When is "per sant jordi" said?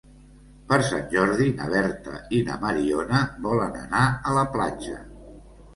0.71-1.47